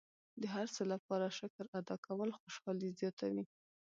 د 0.41 0.43
هر 0.53 0.67
څه 0.75 0.83
لپاره 0.93 1.35
شکر 1.39 1.65
ادا 1.79 1.95
کول 2.05 2.29
خوشحالي 2.39 2.89
زیاتوي. 2.99 3.43